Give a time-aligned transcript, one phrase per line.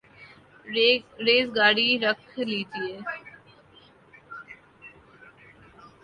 [1.25, 2.93] ریزگاری رکھ لیجئے